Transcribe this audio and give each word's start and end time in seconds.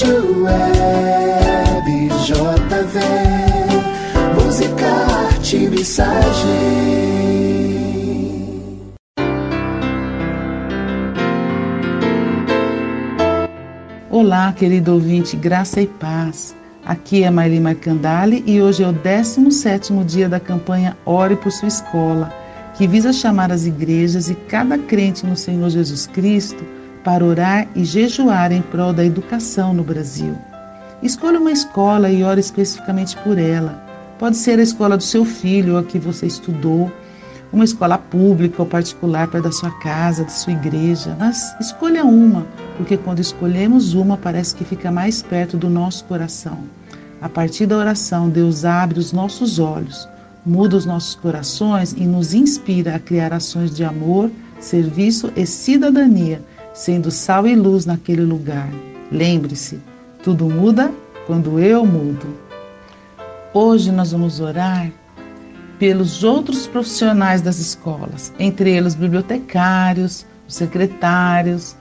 Rádio 0.00 0.44
Web 0.44 2.08
JV, 2.24 3.00
música, 4.34 4.86
arte, 4.86 5.58
mensagem. 5.68 6.10
Olá, 14.10 14.54
querido 14.54 14.94
ouvinte, 14.94 15.36
graça 15.36 15.82
e 15.82 15.86
paz. 15.86 16.56
Aqui 16.86 17.22
é 17.22 17.30
Mairi 17.30 17.60
Marcandali 17.60 18.42
e 18.46 18.62
hoje 18.62 18.82
é 18.82 18.88
o 18.88 18.94
17º 18.94 20.02
dia 20.06 20.30
da 20.30 20.40
campanha 20.40 20.96
Ore 21.04 21.36
por 21.36 21.52
Sua 21.52 21.68
Escola, 21.68 22.32
que 22.74 22.86
visa 22.86 23.12
chamar 23.12 23.52
as 23.52 23.66
igrejas 23.66 24.30
e 24.30 24.34
cada 24.34 24.78
crente 24.78 25.26
no 25.26 25.36
Senhor 25.36 25.68
Jesus 25.68 26.06
Cristo 26.06 26.79
para 27.04 27.24
orar 27.24 27.66
e 27.74 27.84
jejuar 27.84 28.52
em 28.52 28.62
prol 28.62 28.92
da 28.92 29.04
educação 29.04 29.72
no 29.72 29.82
Brasil. 29.82 30.36
Escolha 31.02 31.40
uma 31.40 31.52
escola 31.52 32.10
e 32.10 32.22
ore 32.22 32.40
especificamente 32.40 33.16
por 33.18 33.38
ela. 33.38 33.82
Pode 34.18 34.36
ser 34.36 34.58
a 34.58 34.62
escola 34.62 34.96
do 34.96 35.02
seu 35.02 35.24
filho 35.24 35.78
a 35.78 35.82
que 35.82 35.98
você 35.98 36.26
estudou, 36.26 36.92
uma 37.52 37.64
escola 37.64 37.98
pública 37.98 38.62
ou 38.62 38.68
particular 38.68 39.26
perto 39.28 39.44
da 39.44 39.52
sua 39.52 39.70
casa, 39.80 40.24
da 40.24 40.30
sua 40.30 40.52
igreja, 40.52 41.16
mas 41.18 41.54
escolha 41.58 42.04
uma, 42.04 42.46
porque 42.76 42.96
quando 42.96 43.20
escolhemos 43.20 43.94
uma 43.94 44.16
parece 44.16 44.54
que 44.54 44.64
fica 44.64 44.90
mais 44.90 45.22
perto 45.22 45.56
do 45.56 45.68
nosso 45.68 46.04
coração. 46.04 46.58
A 47.20 47.28
partir 47.28 47.66
da 47.66 47.76
oração, 47.76 48.28
Deus 48.28 48.64
abre 48.64 48.98
os 48.98 49.12
nossos 49.12 49.58
olhos, 49.58 50.08
muda 50.44 50.76
os 50.76 50.86
nossos 50.86 51.14
corações 51.14 51.92
e 51.92 52.04
nos 52.04 52.34
inspira 52.34 52.94
a 52.94 52.98
criar 52.98 53.32
ações 53.32 53.74
de 53.74 53.84
amor, 53.84 54.30
serviço 54.60 55.32
e 55.36 55.44
cidadania, 55.44 56.42
sendo 56.72 57.10
sal 57.10 57.46
e 57.46 57.54
luz 57.54 57.86
naquele 57.86 58.22
lugar. 58.22 58.68
Lembre-se, 59.10 59.80
tudo 60.22 60.48
muda 60.48 60.92
quando 61.26 61.58
eu 61.58 61.84
mudo. 61.84 62.26
Hoje 63.52 63.90
nós 63.90 64.12
vamos 64.12 64.40
orar 64.40 64.90
pelos 65.78 66.22
outros 66.22 66.66
profissionais 66.66 67.40
das 67.40 67.58
escolas, 67.58 68.32
entre 68.38 68.70
eles 68.70 68.94
bibliotecários, 68.94 70.26
secretários, 70.46 71.74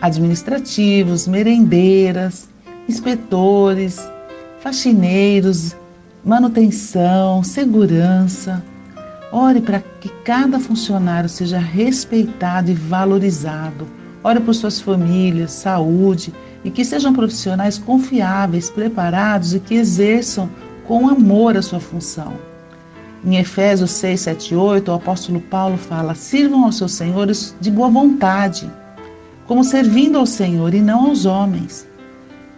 administrativos, 0.00 1.26
merendeiras, 1.26 2.48
inspetores, 2.88 3.98
faxineiros, 4.60 5.74
manutenção, 6.24 7.42
segurança. 7.42 8.62
Ore 9.32 9.60
para 9.60 9.80
que 10.00 10.08
cada 10.24 10.58
funcionário 10.58 11.28
seja 11.28 11.58
respeitado 11.58 12.70
e 12.70 12.74
valorizado. 12.74 13.86
Ore 14.26 14.40
por 14.40 14.56
suas 14.56 14.80
famílias, 14.80 15.52
saúde 15.52 16.34
e 16.64 16.70
que 16.72 16.84
sejam 16.84 17.12
profissionais 17.12 17.78
confiáveis, 17.78 18.68
preparados 18.68 19.54
e 19.54 19.60
que 19.60 19.76
exerçam 19.76 20.50
com 20.84 21.08
amor 21.08 21.56
a 21.56 21.62
sua 21.62 21.78
função. 21.78 22.32
Em 23.24 23.36
Efésios 23.36 23.92
6, 23.92 24.20
7 24.22 24.52
e 24.52 24.56
8, 24.56 24.90
o 24.90 24.94
apóstolo 24.94 25.40
Paulo 25.42 25.76
fala: 25.76 26.16
sirvam 26.16 26.64
aos 26.64 26.76
seus 26.76 26.90
senhores 26.94 27.54
de 27.60 27.70
boa 27.70 27.88
vontade, 27.88 28.68
como 29.46 29.62
servindo 29.62 30.18
ao 30.18 30.26
Senhor 30.26 30.74
e 30.74 30.80
não 30.80 31.06
aos 31.06 31.24
homens. 31.24 31.86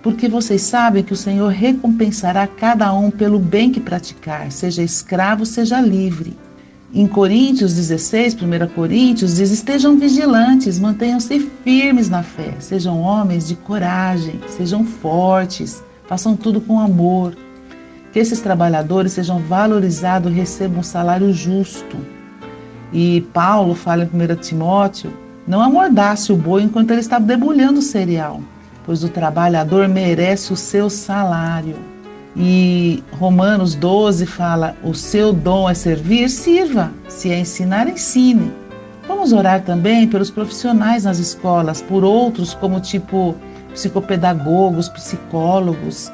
Porque 0.02 0.26
vocês 0.26 0.62
sabem 0.62 1.04
que 1.04 1.12
o 1.12 1.16
Senhor 1.16 1.48
recompensará 1.48 2.46
cada 2.46 2.90
um 2.94 3.10
pelo 3.10 3.38
bem 3.38 3.70
que 3.70 3.78
praticar, 3.78 4.50
seja 4.50 4.82
escravo, 4.82 5.44
seja 5.44 5.82
livre. 5.82 6.34
Em 6.92 7.06
Coríntios 7.06 7.74
16, 7.74 8.34
1 8.34 8.68
Coríntios, 8.74 9.36
diz: 9.36 9.50
estejam 9.50 9.98
vigilantes, 9.98 10.78
mantenham-se 10.78 11.38
firmes 11.62 12.08
na 12.08 12.22
fé, 12.22 12.54
sejam 12.60 13.00
homens 13.00 13.46
de 13.46 13.56
coragem, 13.56 14.40
sejam 14.48 14.84
fortes, 14.84 15.82
façam 16.06 16.34
tudo 16.34 16.62
com 16.62 16.80
amor 16.80 17.36
que 18.10 18.18
esses 18.18 18.40
trabalhadores 18.40 19.12
sejam 19.12 19.38
valorizados 19.38 20.32
recebam 20.32 20.80
um 20.80 20.82
salário 20.82 21.30
justo. 21.32 21.96
E 22.90 23.20
Paulo 23.34 23.74
fala 23.74 24.04
em 24.04 24.32
1 24.32 24.36
Timóteo: 24.36 25.12
não 25.46 25.60
amordace 25.60 26.32
o 26.32 26.36
boi 26.36 26.62
enquanto 26.62 26.90
ele 26.92 27.00
está 27.00 27.18
debulhando 27.18 27.80
o 27.80 27.82
cereal, 27.82 28.40
pois 28.86 29.04
o 29.04 29.10
trabalhador 29.10 29.86
merece 29.88 30.54
o 30.54 30.56
seu 30.56 30.88
salário. 30.88 31.76
E 32.38 33.02
Romanos 33.18 33.74
12 33.74 34.24
fala: 34.24 34.76
o 34.84 34.94
seu 34.94 35.32
dom 35.32 35.68
é 35.68 35.74
servir, 35.74 36.30
sirva, 36.30 36.92
se 37.08 37.32
é 37.32 37.40
ensinar, 37.40 37.88
ensine. 37.88 38.52
Vamos 39.08 39.32
orar 39.32 39.64
também 39.64 40.06
pelos 40.06 40.30
profissionais 40.30 41.02
nas 41.04 41.18
escolas, 41.18 41.82
por 41.82 42.04
outros 42.04 42.54
como 42.54 42.78
tipo 42.78 43.34
psicopedagogos, 43.72 44.88
psicólogos, 44.90 46.12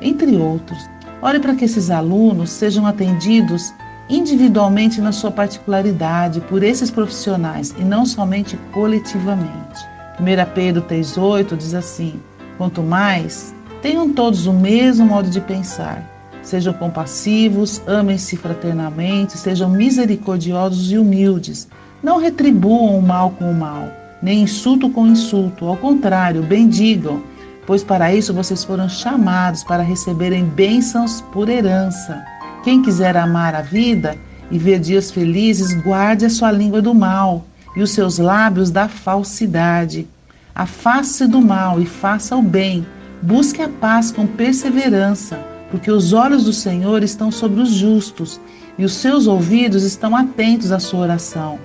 entre 0.00 0.36
outros. 0.36 0.78
Ore 1.22 1.38
para 1.38 1.54
que 1.54 1.66
esses 1.66 1.90
alunos 1.90 2.50
sejam 2.50 2.84
atendidos 2.86 3.72
individualmente 4.08 5.00
na 5.00 5.12
sua 5.12 5.30
particularidade 5.30 6.40
por 6.40 6.64
esses 6.64 6.90
profissionais 6.90 7.72
e 7.78 7.84
não 7.84 8.04
somente 8.04 8.56
coletivamente. 8.72 9.86
1 10.18 10.52
Pedro 10.52 10.82
3,8 10.82 11.56
diz 11.56 11.74
assim: 11.74 12.20
Quanto 12.58 12.82
mais, 12.82 13.54
tenham 13.82 14.12
todos 14.12 14.46
o 14.46 14.52
mesmo 14.52 15.06
modo 15.06 15.28
de 15.30 15.40
pensar. 15.40 16.08
Sejam 16.42 16.72
compassivos, 16.72 17.82
amem-se 17.86 18.36
fraternamente, 18.36 19.36
sejam 19.36 19.68
misericordiosos 19.68 20.90
e 20.90 20.98
humildes. 20.98 21.68
Não 22.02 22.18
retribuam 22.18 22.98
o 22.98 23.02
mal 23.02 23.30
com 23.30 23.50
o 23.50 23.54
mal, 23.54 23.90
nem 24.22 24.42
insulto 24.42 24.88
com 24.88 25.06
insulto. 25.06 25.66
Ao 25.66 25.76
contrário, 25.76 26.42
bendigam 26.42 27.22
pois 27.70 27.84
para 27.84 28.12
isso 28.12 28.34
vocês 28.34 28.64
foram 28.64 28.88
chamados 28.88 29.62
para 29.62 29.80
receberem 29.80 30.44
bênçãos 30.44 31.20
por 31.32 31.48
herança. 31.48 32.20
Quem 32.64 32.82
quiser 32.82 33.16
amar 33.16 33.54
a 33.54 33.62
vida 33.62 34.16
e 34.50 34.58
ver 34.58 34.80
dias 34.80 35.12
felizes, 35.12 35.72
guarde 35.84 36.26
a 36.26 36.30
sua 36.30 36.50
língua 36.50 36.82
do 36.82 36.92
mal 36.92 37.44
e 37.76 37.80
os 37.80 37.92
seus 37.92 38.18
lábios 38.18 38.72
da 38.72 38.88
falsidade. 38.88 40.08
Afaste 40.52 41.28
do 41.28 41.40
mal 41.40 41.80
e 41.80 41.86
faça 41.86 42.34
o 42.34 42.42
bem. 42.42 42.84
Busque 43.22 43.62
a 43.62 43.68
paz 43.68 44.10
com 44.10 44.26
perseverança, 44.26 45.38
porque 45.70 45.90
os 45.90 46.12
olhos 46.12 46.44
do 46.44 46.52
Senhor 46.52 47.02
estão 47.02 47.30
sobre 47.30 47.60
os 47.60 47.70
justos 47.70 48.40
e 48.78 48.84
os 48.84 48.94
seus 48.94 49.26
ouvidos 49.26 49.82
estão 49.82 50.16
atentos 50.16 50.72
à 50.72 50.78
sua 50.78 51.00
oração. 51.00 51.58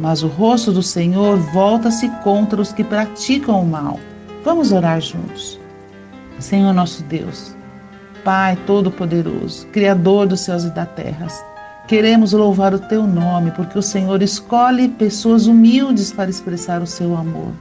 Mas 0.00 0.22
o 0.22 0.28
rosto 0.28 0.72
do 0.72 0.82
Senhor 0.82 1.36
volta-se 1.36 2.08
contra 2.24 2.60
os 2.60 2.72
que 2.72 2.82
praticam 2.82 3.60
o 3.60 3.66
mal. 3.66 4.00
Vamos 4.44 4.72
orar 4.72 5.00
juntos. 5.00 5.60
Senhor 6.42 6.72
nosso 6.72 7.02
Deus, 7.04 7.54
Pai 8.24 8.58
Todo-Poderoso, 8.66 9.66
Criador 9.68 10.26
dos 10.26 10.40
céus 10.40 10.64
e 10.64 10.70
da 10.70 10.84
terra, 10.84 11.28
queremos 11.86 12.32
louvar 12.32 12.74
o 12.74 12.78
Teu 12.78 13.06
nome, 13.06 13.52
porque 13.52 13.78
o 13.78 13.82
Senhor 13.82 14.20
escolhe 14.22 14.88
pessoas 14.88 15.46
humildes 15.46 16.12
para 16.12 16.30
expressar 16.30 16.82
o 16.82 16.86
seu 16.86 17.16
amor 17.16 17.52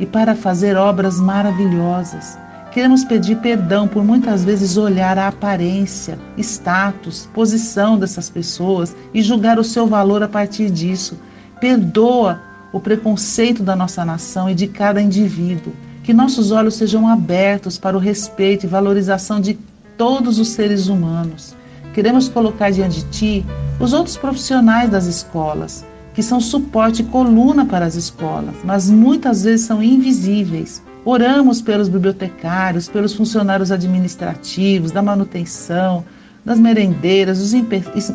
e 0.00 0.06
para 0.06 0.34
fazer 0.34 0.76
obras 0.76 1.20
maravilhosas. 1.20 2.36
Queremos 2.72 3.04
pedir 3.04 3.36
perdão 3.36 3.86
por 3.86 4.02
muitas 4.02 4.44
vezes 4.44 4.78
olhar 4.78 5.18
a 5.18 5.28
aparência, 5.28 6.18
status, 6.38 7.28
posição 7.34 7.98
dessas 7.98 8.30
pessoas 8.30 8.96
e 9.12 9.20
julgar 9.20 9.58
o 9.58 9.64
seu 9.64 9.86
valor 9.86 10.22
a 10.22 10.28
partir 10.28 10.70
disso. 10.70 11.18
Perdoa 11.60 12.40
o 12.72 12.80
preconceito 12.80 13.62
da 13.62 13.76
nossa 13.76 14.06
nação 14.06 14.48
e 14.48 14.54
de 14.54 14.66
cada 14.66 15.02
indivíduo 15.02 15.74
que 16.02 16.14
nossos 16.14 16.50
olhos 16.50 16.74
sejam 16.74 17.06
abertos 17.06 17.76
para 17.76 17.94
o 17.94 18.00
respeito 18.00 18.64
e 18.64 18.68
valorização 18.68 19.38
de 19.38 19.58
todos 19.98 20.38
os 20.38 20.48
seres 20.48 20.88
humanos. 20.88 21.54
Queremos 21.92 22.26
colocar 22.26 22.70
diante 22.70 23.04
de 23.04 23.10
Ti 23.10 23.46
os 23.78 23.92
outros 23.92 24.16
profissionais 24.16 24.88
das 24.88 25.04
escolas, 25.04 25.84
que 26.14 26.22
são 26.22 26.40
suporte 26.40 27.02
e 27.02 27.04
coluna 27.04 27.66
para 27.66 27.84
as 27.84 27.96
escolas, 27.96 28.54
mas 28.64 28.88
muitas 28.88 29.44
vezes 29.44 29.66
são 29.66 29.82
invisíveis. 29.82 30.82
Oramos 31.04 31.60
pelos 31.60 31.88
bibliotecários, 31.88 32.88
pelos 32.88 33.12
funcionários 33.14 33.72
administrativos, 33.72 34.92
da 34.92 35.02
manutenção, 35.02 36.04
das 36.44 36.58
merendeiras, 36.58 37.38
dos 37.38 37.52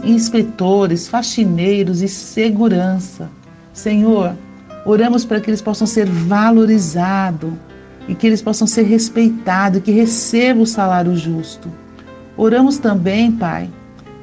inspetores, 0.03 1.07
faxineiros 1.07 2.01
e 2.01 2.07
segurança. 2.07 3.29
Senhor, 3.73 4.33
oramos 4.85 5.25
para 5.25 5.41
que 5.41 5.49
eles 5.49 5.61
possam 5.61 5.85
ser 5.85 6.05
valorizados, 6.05 7.51
e 8.07 8.15
que 8.15 8.25
eles 8.25 8.41
possam 8.41 8.65
ser 8.65 8.83
respeitados, 8.83 9.81
que 9.81 9.91
recebam 9.91 10.63
o 10.63 10.67
salário 10.67 11.15
justo. 11.15 11.69
Oramos 12.37 12.77
também, 12.77 13.31
Pai, 13.31 13.69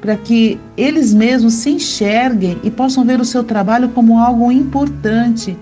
para 0.01 0.17
que 0.17 0.59
eles 0.75 1.13
mesmos 1.13 1.53
se 1.53 1.69
enxerguem 1.69 2.59
e 2.63 2.71
possam 2.71 3.05
ver 3.05 3.19
o 3.19 3.25
seu 3.25 3.43
trabalho 3.43 3.89
como 3.89 4.17
algo 4.19 4.51
importante. 4.51 5.55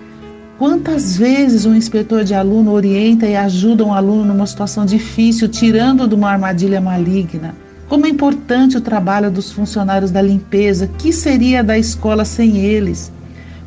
Quantas 0.58 1.16
vezes 1.16 1.66
um 1.66 1.74
inspetor 1.74 2.22
de 2.22 2.32
aluno 2.32 2.70
orienta 2.70 3.26
e 3.26 3.34
ajuda 3.34 3.84
um 3.84 3.92
aluno 3.92 4.24
numa 4.24 4.46
situação 4.46 4.86
difícil, 4.86 5.48
tirando 5.48 6.06
de 6.06 6.14
uma 6.14 6.30
armadilha 6.30 6.80
maligna? 6.80 7.56
Como 7.88 8.06
é 8.06 8.08
importante 8.08 8.76
o 8.76 8.80
trabalho 8.80 9.32
dos 9.32 9.50
funcionários 9.50 10.12
da 10.12 10.22
limpeza, 10.22 10.88
que 10.96 11.12
seria 11.12 11.64
da 11.64 11.76
escola 11.76 12.24
sem 12.24 12.58
eles? 12.58 13.12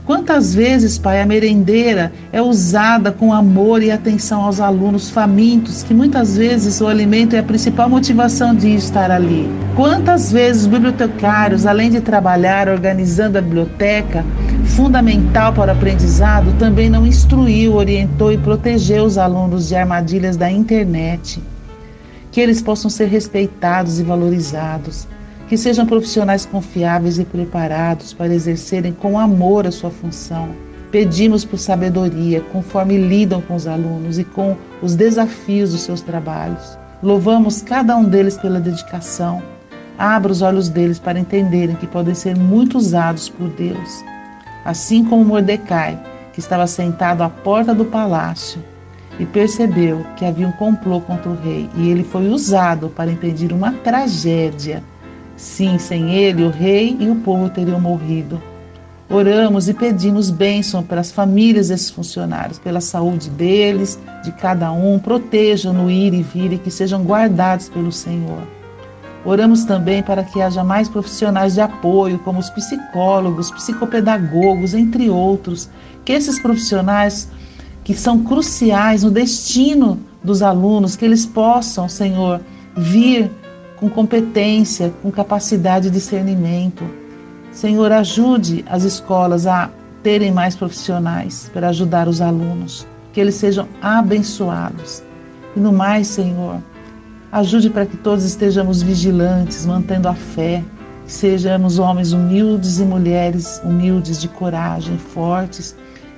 Quantas 0.06 0.56
vezes, 0.56 0.98
Pai, 0.98 1.22
a 1.22 1.26
merendeira 1.26 2.14
é 2.32 2.42
usada 2.42 3.12
com 3.12 3.34
amor 3.34 3.84
e 3.84 3.92
atenção 3.92 4.44
aos 4.44 4.62
alunos 4.62 5.10
famintos, 5.10 5.84
que 5.84 5.94
muitas 5.94 6.38
vezes 6.38 6.80
o 6.80 6.88
alimento 6.88 7.36
é 7.36 7.40
a 7.40 7.44
principal 7.44 7.90
motivação 7.90 8.56
de 8.56 8.74
estar 8.74 9.12
ali. 9.12 9.46
Quantas 9.76 10.32
vezes 10.32 10.62
os 10.62 10.68
bibliotecários, 10.68 11.66
além 11.66 11.90
de 11.90 12.00
trabalhar 12.00 12.70
organizando 12.70 13.38
a 13.38 13.42
biblioteca, 13.42 14.24
fundamental 14.78 15.52
para 15.54 15.74
o 15.74 15.76
aprendizado, 15.76 16.56
também 16.60 16.88
não 16.88 17.04
instruiu, 17.04 17.74
orientou 17.74 18.32
e 18.32 18.38
protegeu 18.38 19.06
os 19.06 19.18
alunos 19.18 19.70
de 19.70 19.76
armadilhas 19.76 20.38
da 20.38 20.52
internet. 20.52 21.42
Que 22.32 22.40
eles 22.40 22.62
possam 22.62 22.88
ser 22.88 23.08
respeitados 23.08 24.00
e 24.00 24.04
valorizados 24.04 25.08
que 25.50 25.58
sejam 25.58 25.86
profissionais 25.86 26.46
confiáveis 26.46 27.18
e 27.18 27.26
preparados 27.26 28.14
para 28.14 28.36
exercerem 28.36 28.94
com 28.94 29.18
amor 29.18 29.66
a 29.66 29.72
sua 29.72 29.90
função. 29.90 30.50
Pedimos 30.92 31.44
por 31.44 31.58
sabedoria, 31.58 32.42
conforme 32.52 32.98
lidam 32.98 33.42
com 33.42 33.56
os 33.56 33.66
alunos 33.66 34.20
e 34.20 34.26
com 34.26 34.56
os 34.84 34.94
desafios 34.94 35.72
dos 35.72 35.82
seus 35.82 36.02
trabalhos. 36.02 36.78
Louvamos 37.02 37.64
cada 37.64 37.98
um 37.98 38.04
deles 38.04 38.38
pela 38.38 38.60
dedicação. 38.60 39.42
Abra 39.98 40.32
os 40.32 40.44
olhos 40.44 40.70
deles 40.70 41.00
para 41.00 41.18
entenderem 41.18 41.76
que 41.78 41.88
podem 41.88 42.14
ser 42.14 42.38
muito 42.38 42.78
usados 42.78 43.28
por 43.28 43.50
Deus. 43.50 44.04
Assim 44.68 45.04
como 45.04 45.26
Mordecai, 45.26 45.98
que 46.34 46.40
estava 46.40 46.68
sentado 46.68 47.24
à 47.24 47.30
porta 47.30 47.74
do 47.74 47.86
palácio 47.86 48.62
e 49.18 49.26
percebeu 49.26 50.06
que 50.16 50.26
havia 50.26 50.48
um 50.48 50.52
complô 50.52 51.02
contra 51.02 51.32
o 51.32 51.36
rei, 51.36 51.68
e 51.76 51.90
ele 51.90 52.04
foi 52.04 52.28
usado 52.28 52.90
para 52.90 53.10
impedir 53.10 53.52
uma 53.52 53.72
tragédia 53.72 54.84
Sim, 55.38 55.78
sem 55.78 56.16
ele, 56.16 56.44
o 56.44 56.50
rei 56.50 56.98
e 57.00 57.10
o 57.10 57.16
povo 57.18 57.48
teriam 57.48 57.80
morrido. 57.80 58.42
Oramos 59.08 59.70
e 59.70 59.74
pedimos 59.74 60.32
bênção 60.32 60.84
para 60.84 61.00
as 61.00 61.12
famílias 61.12 61.68
desses 61.68 61.92
funcionários, 61.92 62.58
pela 62.58 62.82
saúde 62.82 63.30
deles, 63.30 64.00
de 64.24 64.32
cada 64.32 64.72
um, 64.72 64.98
protejam 64.98 65.72
no 65.72 65.92
ir 65.92 66.14
e 66.14 66.24
vir 66.24 66.54
e 66.54 66.58
que 66.58 66.72
sejam 66.72 67.04
guardados 67.04 67.70
pelo 67.70 67.92
Senhor. 67.92 68.42
Oramos 69.26 69.66
também 69.66 70.02
para 70.02 70.24
que 70.24 70.42
haja 70.42 70.64
mais 70.64 70.88
profissionais 70.88 71.56
de 71.56 71.62
apoio, 71.62 72.20
como 72.20 72.40
os 72.40 72.50
psicólogos, 72.50 73.52
psicopedagogos, 73.52 74.74
entre 74.74 75.10
outros, 75.10 75.70
que 76.06 76.14
esses 76.14 76.40
profissionais 76.40 77.30
que 77.84 77.94
são 77.94 78.24
cruciais 78.24 79.04
no 79.04 79.12
destino 79.12 80.00
dos 80.24 80.42
alunos, 80.42 80.96
que 80.96 81.06
eles 81.06 81.26
possam, 81.26 81.88
Senhor, 81.88 82.42
vir 82.76 83.32
com 83.78 83.90
competência, 83.90 84.94
com 85.02 85.12
capacidade 85.12 85.90
de 85.90 85.96
discernimento. 85.96 86.84
Senhor, 87.52 87.92
ajude 87.92 88.66
as 88.70 88.84
escolas 88.84 89.48
a 89.48 89.70
terem 90.04 90.32
mais 90.32 90.56
profissionais 90.56 91.50
para 91.54 91.70
ajudar 91.70 92.08
os 92.08 92.22
alunos, 92.22 92.86
que 93.14 93.20
eles 93.20 93.36
sejam 93.36 93.68
abençoados. 93.82 95.02
E 95.56 95.60
no 95.60 95.72
mais, 95.72 96.08
Senhor, 96.08 96.62
ajude 97.32 97.70
para 97.70 97.86
que 97.86 97.98
todos 97.98 98.24
estejamos 98.24 98.82
vigilantes, 98.82 99.66
mantendo 99.66 100.08
a 100.08 100.14
fé, 100.14 100.64
que 101.06 101.12
sejamos 101.12 101.80
homens 101.80 102.12
humildes 102.12 102.80
e 102.80 102.84
mulheres 102.84 103.62
humildes 103.64 104.20
de 104.22 104.28
coragem, 104.28 104.98
fortes 104.98 105.76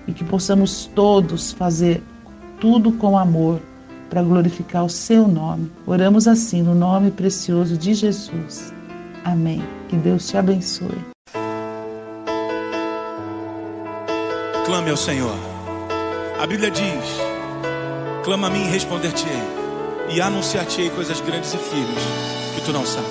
e 0.08 0.12
que 0.14 0.24
possamos 0.24 0.90
todos 0.96 1.52
fazer 1.52 2.02
tudo 2.60 2.92
com 2.92 3.18
amor 3.18 3.62
para 4.10 4.24
glorificar 4.24 4.84
o 4.84 4.90
seu 4.90 5.28
nome. 5.28 5.72
Oramos 5.86 6.28
assim 6.28 6.64
no 6.64 6.74
nome 6.74 7.12
precioso 7.12 7.78
de 7.78 7.94
Jesus. 7.94 8.74
Amém. 9.24 9.62
Que 9.88 9.96
Deus 9.96 10.28
te 10.28 10.38
abençoe. 10.38 10.98
Clame 14.66 14.90
ao 14.90 14.98
Senhor. 14.98 15.36
A 16.40 16.48
Bíblia 16.48 16.72
diz: 16.72 17.20
Clama 18.24 18.48
a 18.48 18.50
mim 18.50 18.66
e 18.66 18.70
responder-te-ei, 18.70 19.59
e 20.10 20.22
anunciar-te-ei 20.22 20.90
coisas 20.90 21.22
grandes 21.22 21.54
e 21.54 21.58
firmes 21.58 22.04
que 22.56 22.62
tu 22.62 22.74
não 22.74 22.86
sabes. 22.86 23.10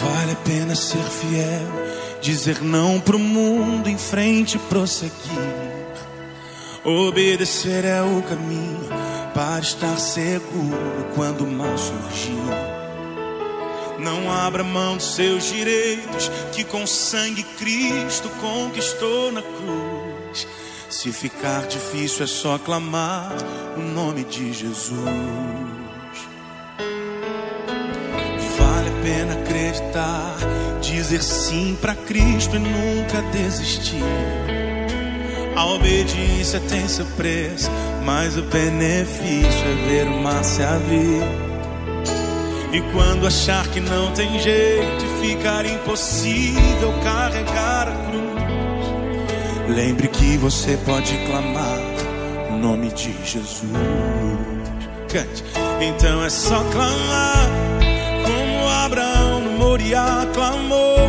Vale 0.00 0.32
a 0.32 0.36
pena 0.36 0.74
ser 0.74 1.02
fiel, 1.02 2.20
dizer 2.20 2.62
não 2.62 3.00
pro 3.00 3.18
mundo, 3.18 3.88
em 3.88 3.98
frente 3.98 4.58
prosseguir. 4.58 5.12
Obedecer 6.84 7.84
é 7.84 8.02
o 8.02 8.22
caminho 8.22 8.88
para 9.34 9.60
estar 9.60 9.96
seguro 9.98 11.06
quando 11.14 11.44
o 11.44 11.46
mal 11.46 11.76
surgir. 11.78 12.82
Não 13.98 14.32
abra 14.32 14.64
mão 14.64 14.96
dos 14.96 15.14
seus 15.14 15.44
direitos 15.44 16.28
que 16.52 16.64
com 16.64 16.84
sangue 16.86 17.44
Cristo 17.44 18.28
conquistou 18.40 19.30
na 19.30 19.42
cruz. 19.42 20.46
Se 20.92 21.10
ficar 21.10 21.66
difícil 21.68 22.24
é 22.24 22.26
só 22.26 22.58
clamar 22.58 23.32
o 23.78 23.80
nome 23.80 24.24
de 24.24 24.52
Jesus. 24.52 24.92
Vale 28.58 28.88
a 28.90 29.02
pena 29.02 29.32
acreditar, 29.32 30.36
dizer 30.82 31.22
sim 31.22 31.78
para 31.80 31.94
Cristo 31.94 32.56
e 32.56 32.58
nunca 32.58 33.22
desistir. 33.32 34.04
A 35.56 35.64
obediência 35.64 36.60
tem 36.60 36.86
seu 36.86 37.06
preço, 37.16 37.70
mas 38.04 38.36
o 38.36 38.42
benefício 38.42 39.64
é 39.64 39.88
ver 39.88 40.06
o 40.08 40.22
mar 40.22 40.44
se 40.44 40.62
abrir. 40.62 41.22
E 42.70 42.82
quando 42.92 43.26
achar 43.26 43.66
que 43.68 43.80
não 43.80 44.12
tem 44.12 44.38
jeito 44.38 45.06
ficar 45.22 45.64
impossível 45.64 46.92
carregar 47.02 47.88
a 47.88 48.10
cruz, 48.10 48.61
lembre 49.68 50.08
que 50.08 50.36
você 50.36 50.76
pode 50.84 51.16
clamar 51.26 51.78
o 52.50 52.56
nome 52.56 52.90
de 52.90 53.12
Jesus. 53.24 53.64
Cante. 55.08 55.44
Então 55.80 56.24
é 56.24 56.30
só 56.30 56.62
clamar, 56.70 57.48
como 58.24 58.68
Abraão 58.68 59.40
no 59.40 59.58
Moriá 59.58 60.26
clamou, 60.32 61.08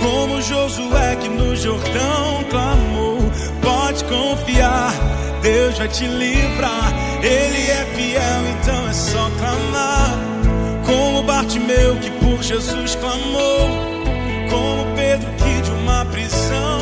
como 0.00 0.42
Josué 0.42 1.16
que 1.16 1.28
no 1.28 1.56
Jordão 1.56 2.44
clamou 2.50 3.06
pode 3.86 4.04
confiar, 4.04 4.92
Deus 5.42 5.78
vai 5.78 5.88
te 5.88 6.06
livrar. 6.06 6.92
Ele 7.22 7.70
é 7.70 7.86
fiel, 7.94 8.42
então 8.60 8.88
é 8.88 8.92
só 8.92 9.30
clamar. 9.38 10.18
Como 10.84 11.22
Bartimeu 11.22 11.96
que 11.96 12.10
por 12.12 12.42
Jesus 12.42 12.94
clamou, 12.96 13.68
como 14.50 14.94
Pedro 14.94 15.28
que 15.32 15.62
de 15.62 15.70
uma 15.70 16.04
prisão 16.06 16.75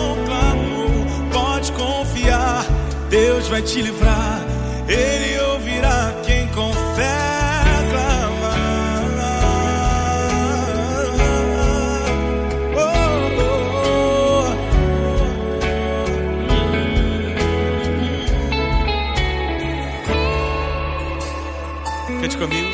vai 3.54 3.62
te 3.62 3.80
livrar. 3.80 4.44
Ele 4.88 5.40
ouvirá 5.52 6.12
quem 6.26 6.48
confessa. 6.48 7.22
comigo? 22.38 22.72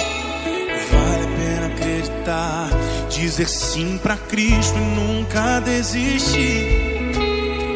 Vale 0.90 1.24
a 1.24 1.36
pena 1.36 1.66
acreditar, 1.66 2.70
dizer 3.10 3.46
sim 3.46 3.98
para 3.98 4.16
Cristo 4.16 4.78
e 4.78 4.80
nunca 4.80 5.60
desistir. 5.60 6.89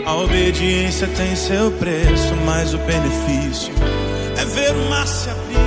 A 0.07 0.17
obediência 0.17 1.09
tem 1.09 1.35
seu 1.35 1.71
preço, 1.73 2.35
mas 2.45 2.75
o 2.75 2.79
benefício 2.79 3.73
é 4.37 4.45
ver 4.45 4.73
o 4.73 4.91
mar 4.91 5.07
se 5.07 5.31
abrir. 5.31 5.65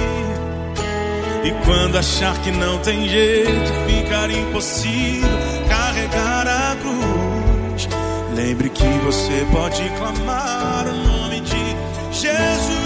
E 1.43 1.51
quando 1.65 1.97
achar 1.97 2.37
que 2.41 2.51
não 2.51 2.77
tem 2.79 3.09
jeito, 3.09 3.73
ficar 3.87 4.29
impossível 4.29 5.27
carregar 5.67 6.47
a 6.47 6.75
cruz. 6.75 7.89
Lembre 8.35 8.69
que 8.69 8.87
você 9.05 9.45
pode 9.51 9.81
clamar 9.97 10.85
o 10.87 10.93
nome 10.93 11.41
de 11.41 11.75
Jesus. 12.11 12.77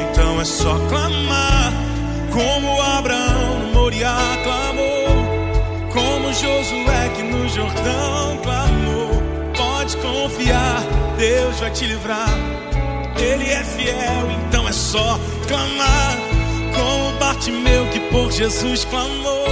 Então 0.00 0.40
é 0.40 0.44
só 0.44 0.76
clamar 0.88 1.72
como 2.32 2.80
Abraão 2.80 3.33
Deus 11.24 11.58
vai 11.58 11.70
te 11.70 11.86
livrar. 11.86 12.28
Ele 13.16 13.50
é 13.50 13.64
fiel, 13.64 14.30
então 14.46 14.68
é 14.68 14.72
só 14.72 15.18
clamar. 15.48 16.18
Como 16.76 17.18
Bartimeu 17.18 17.86
que 17.86 18.00
por 18.10 18.30
Jesus 18.30 18.84
clamou, 18.84 19.46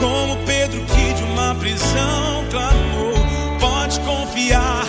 como 0.00 0.38
Pedro 0.46 0.80
que 0.80 1.12
de 1.12 1.22
uma 1.24 1.54
prisão 1.56 2.44
clamou. 2.50 3.12
Pode 3.60 4.00
confiar, 4.00 4.86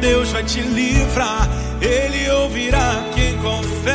Deus 0.00 0.30
vai 0.30 0.42
te 0.42 0.62
livrar. 0.62 1.46
Ele 1.82 2.30
ouvirá 2.30 3.04
quem 3.14 3.36
confessa. 3.36 3.92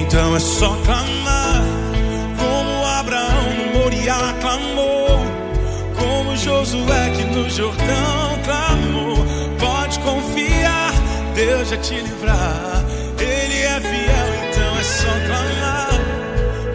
Então 0.00 0.34
é 0.34 0.40
só 0.40 0.74
clamar, 0.86 1.62
como 2.38 2.86
Abraão 2.86 3.54
no 3.54 3.80
Moriá 3.80 4.34
clamou, 4.40 5.20
como 5.98 6.34
Josué 6.38 6.98
Jordão 7.50 8.37
Deus 11.68 11.70
vai 11.70 11.78
te 11.80 11.94
livrar. 12.00 12.84
Ele 13.18 13.62
é 13.62 13.80
fiel, 13.80 14.48
então 14.48 14.78
é 14.78 14.82
só 14.82 15.10
clamar. 15.26 15.90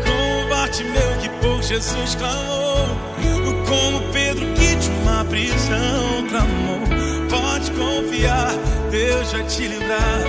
Como 0.05 0.49
Bartimeu 0.49 1.17
que 1.19 1.29
por 1.41 1.63
Jesus 1.63 2.15
clamou. 2.15 2.87
Como 3.67 4.01
Pedro 4.11 4.45
que 4.53 4.75
de 4.75 4.89
uma 5.01 5.25
prisão 5.25 6.27
clamou. 6.29 6.81
Pode 7.27 7.71
confiar, 7.71 8.53
Deus 8.91 9.31
vai 9.31 9.43
te 9.45 9.67
livrar. 9.67 10.21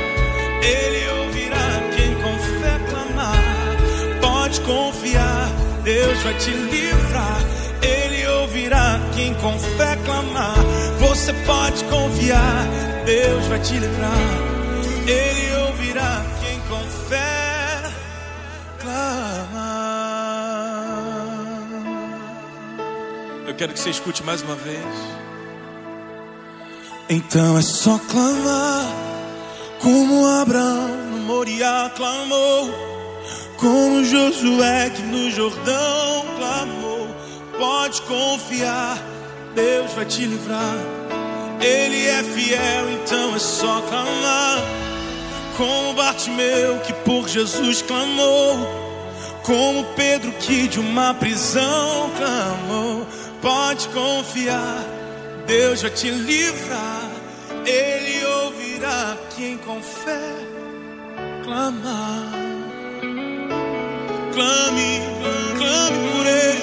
Ele 0.62 1.08
ouvirá 1.20 1.82
quem 1.94 2.14
com 2.14 2.38
fé 2.62 2.80
clamar. 2.88 3.36
Pode 4.22 4.60
confiar, 4.62 5.50
Deus 5.82 6.18
vai 6.22 6.34
te 6.38 6.50
livrar. 6.50 7.38
Ele 7.82 8.26
ouvirá 8.28 8.98
quem 9.14 9.34
com 9.34 9.58
fé 9.58 9.98
clamar. 10.06 10.56
Você 11.00 11.34
pode 11.44 11.84
confiar, 11.84 12.66
Deus 13.04 13.46
vai 13.46 13.58
te 13.58 13.74
livrar. 13.74 14.53
Ele 15.06 15.56
ouvirá 15.66 16.24
quem 16.40 16.60
com 16.60 16.82
fé 17.08 17.82
clamar. 18.80 20.04
Eu 23.46 23.54
quero 23.54 23.74
que 23.74 23.80
você 23.80 23.90
escute 23.90 24.22
mais 24.22 24.40
uma 24.40 24.54
vez. 24.54 24.84
Então 27.08 27.58
é 27.58 27.62
só 27.62 27.98
clamar, 27.98 28.86
como 29.82 30.26
Abraão 30.26 30.88
no 31.10 31.18
Moriá 31.18 31.92
clamou, 31.94 32.70
como 33.58 34.04
Josué 34.04 34.88
que 34.88 35.02
no 35.02 35.30
Jordão 35.30 36.24
clamou. 36.38 37.08
Pode 37.58 38.00
confiar, 38.02 38.98
Deus 39.54 39.92
vai 39.92 40.06
te 40.06 40.24
livrar. 40.24 40.76
Ele 41.60 42.06
é 42.06 42.22
fiel, 42.22 42.90
então 42.90 43.36
é 43.36 43.38
só 43.38 43.82
clamar. 43.82 44.83
Como 45.56 45.94
Bartimeu 45.94 46.80
que 46.80 46.92
por 46.92 47.28
Jesus 47.28 47.82
clamou, 47.82 48.58
como 49.42 49.84
Pedro 49.94 50.32
que 50.32 50.66
de 50.66 50.80
uma 50.80 51.14
prisão 51.14 52.10
clamou. 52.16 53.06
Pode 53.40 53.88
confiar, 53.88 54.84
Deus 55.46 55.82
vai 55.82 55.90
te 55.90 56.10
livrar. 56.10 57.10
Ele 57.66 58.24
ouvirá 58.26 59.16
quem 59.36 59.56
com 59.58 59.80
fé 59.80 60.34
clamar. 61.44 62.32
Clame, 64.32 65.00
clame. 65.56 66.53